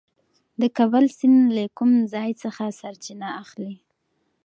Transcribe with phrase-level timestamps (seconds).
[0.61, 3.75] د کابل سیند له کوم ځای څخه سرچینه اخلي؟